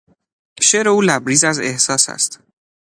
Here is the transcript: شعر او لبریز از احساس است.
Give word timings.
شعر 0.61 0.89
او 0.89 1.01
لبریز 1.01 1.43
از 1.43 1.59
احساس 1.59 2.09
است. 2.09 2.39